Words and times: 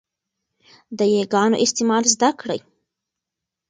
د 0.97 0.99
'ي' 1.11 1.25
ګانو 1.33 1.57
استعمال 1.65 2.03
زده 2.13 2.29
کړئ. 2.39 2.59